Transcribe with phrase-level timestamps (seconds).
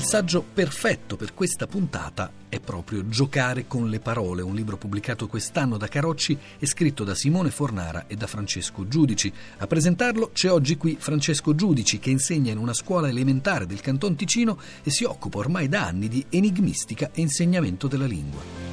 [0.00, 5.26] Il saggio perfetto per questa puntata è proprio Giocare con le parole, un libro pubblicato
[5.26, 9.30] quest'anno da Carocci e scritto da Simone Fornara e da Francesco Giudici.
[9.58, 14.16] A presentarlo c'è oggi qui Francesco Giudici che insegna in una scuola elementare del Canton
[14.16, 18.69] Ticino e si occupa ormai da anni di enigmistica e insegnamento della lingua.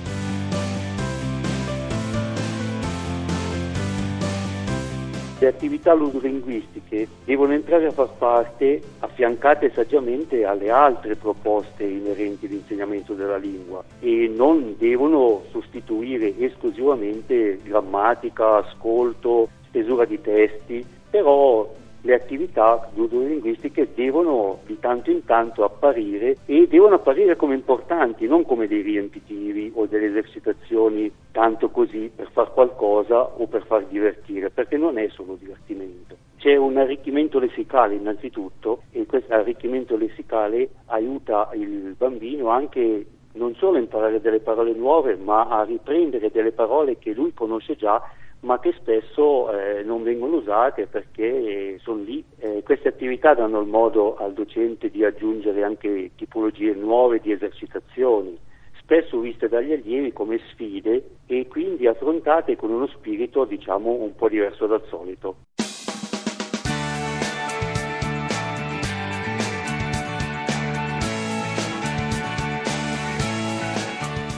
[5.39, 13.13] Le attività ludolinguistiche devono entrare a far parte, affiancate saggiamente alle altre proposte inerenti all'insegnamento
[13.13, 21.71] della lingua e non devono sostituire esclusivamente grammatica, ascolto, stesura di testi, però
[22.07, 28.45] le attività ludolinguistiche devono di tanto in tanto apparire e devono apparire come importanti, non
[28.45, 34.49] come dei riempitivi o delle esercitazioni tanto così per far qualcosa o per far divertire,
[34.49, 36.15] perché non è solo divertimento.
[36.37, 43.77] C'è un arricchimento lessicale innanzitutto e questo arricchimento lessicale aiuta il bambino anche non solo
[43.77, 48.01] a imparare delle parole nuove, ma a riprendere delle parole che lui conosce già
[48.41, 52.23] ma che spesso eh, non vengono usate perché sono lì.
[52.37, 58.37] Eh, queste attività danno il modo al docente di aggiungere anche tipologie nuove di esercitazioni,
[58.79, 64.29] spesso viste dagli allievi come sfide e quindi affrontate con uno spirito diciamo un po'
[64.29, 65.46] diverso dal solito.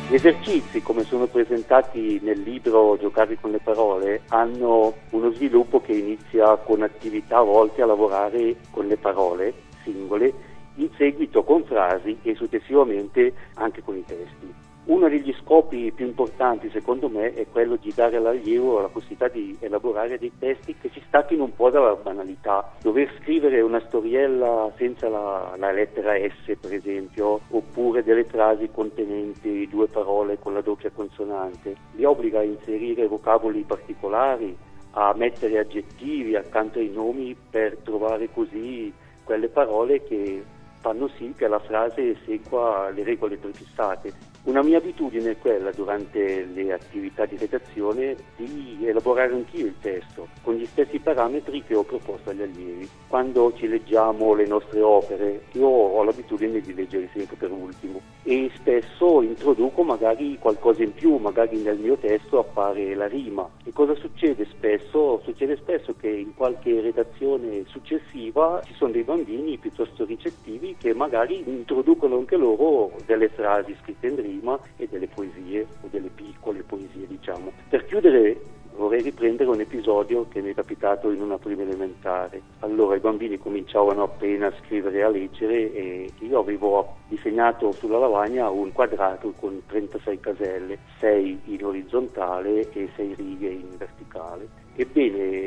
[0.09, 5.91] Gli esercizi, come sono presentati nel libro Giocare con le parole, hanno uno sviluppo che
[5.91, 10.33] inizia con attività volte a lavorare con le parole singole,
[10.77, 14.68] in seguito con frasi e successivamente anche con i testi.
[14.89, 19.55] Uno degli scopi più importanti secondo me è quello di dare all'allievo la possibilità di
[19.59, 22.71] elaborare dei testi che si stacchino un po' dalla banalità.
[22.81, 29.67] Dover scrivere una storiella senza la, la lettera S per esempio, oppure delle frasi contenenti
[29.67, 34.57] due parole con la doppia consonante, li obbliga a inserire vocaboli particolari,
[34.93, 38.91] a mettere aggettivi accanto ai nomi per trovare così
[39.23, 40.43] quelle parole che
[40.79, 44.28] fanno sì che la frase segua le regole prefissate.
[44.43, 50.29] Una mia abitudine è quella durante le attività di redazione di elaborare anch'io il testo
[50.41, 52.89] con gli stessi parametri che ho proposto agli allievi.
[53.09, 58.49] Quando ci leggiamo le nostre opere io ho l'abitudine di leggere sempre per ultimo e
[58.55, 63.47] spesso introduco magari qualcosa in più, magari nel mio testo appare la rima.
[63.65, 65.19] E cosa succede spesso?
[65.25, 71.43] Succede spesso che in qualche redazione successiva ci sono dei bambini piuttosto ricettivi che magari
[71.45, 76.63] introducono anche loro delle frasi scritte in rima rima e delle poesie o delle piccole
[76.63, 77.51] poesie diciamo.
[77.69, 78.37] Per chiudere
[78.79, 82.41] vorrei riprendere un episodio che mi è capitato in una prima elementare.
[82.59, 87.97] Allora i bambini cominciavano appena a scrivere e a leggere e io avevo disegnato sulla
[87.97, 94.47] lavagna un quadrato con 36 caselle, 6 in orizzontale e 6 righe in verticale.
[94.75, 95.38] Ebbene,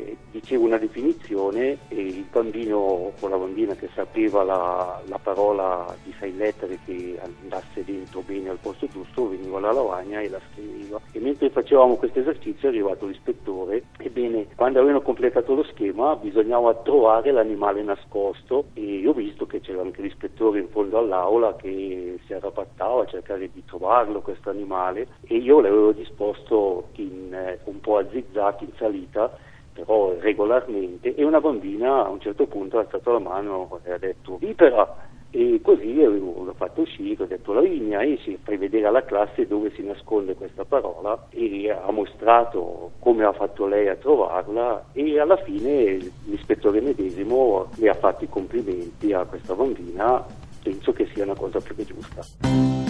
[0.52, 2.76] dicevo una definizione e il bambino
[3.18, 8.50] o la bambina che sapeva la, la parola di sei lettere che andasse dentro bene
[8.50, 11.00] al posto giusto veniva alla lavagna e la scriveva.
[11.12, 16.74] E mentre facevamo questo esercizio è arrivato l'ispettore, ebbene, quando avevano completato lo schema bisognava
[16.74, 18.66] trovare l'animale nascosto.
[18.74, 23.06] E io ho visto che c'era anche l'ispettore in fondo all'aula che si arrabattava a
[23.06, 25.06] cercare di trovarlo questo animale.
[25.22, 31.24] E io l'avevo disposto in, eh, un po' a zigzag in salita però regolarmente, e
[31.24, 35.60] una bambina a un certo punto ha alzato la mano e ha detto vipera, e
[35.62, 39.82] così l'ho fatto uscire, ho detto Lavinia, e si fai vedere alla classe dove si
[39.82, 45.96] nasconde questa parola e ha mostrato come ha fatto lei a trovarla e alla fine
[46.26, 50.22] l'ispettore medesimo le ha fatto i complimenti a questa bambina,
[50.62, 52.81] penso che sia una cosa più che giusta.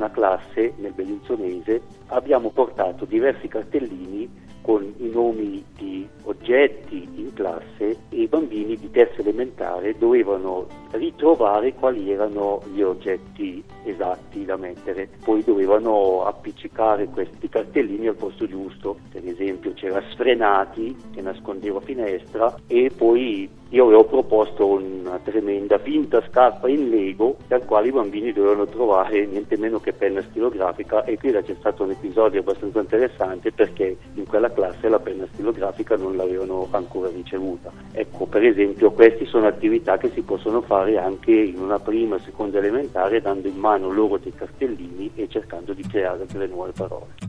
[0.00, 7.96] Una classe nel Bellinzonese, abbiamo portato diversi cartellini con i nomi di oggetti in classe
[8.08, 15.08] e i bambini di terza elementare dovevano ritrovare quali erano gli oggetti esatti da mettere.
[15.24, 18.96] Poi dovevano appiccicare questi cartellini al posto giusto.
[19.10, 19.49] Per esempio
[19.80, 26.90] c'era sfrenati che nascondeva finestra e poi io avevo proposto una tremenda finta scarpa in
[26.90, 31.54] Lego dal quale i bambini dovevano trovare niente meno che penna stilografica e qui c'è
[31.58, 37.08] stato un episodio abbastanza interessante perché in quella classe la penna stilografica non l'avevano ancora
[37.08, 37.70] ricevuta.
[37.92, 42.58] Ecco, per esempio queste sono attività che si possono fare anche in una prima, seconda
[42.58, 47.28] elementare dando in mano loro dei cartellini e cercando di creare delle nuove parole.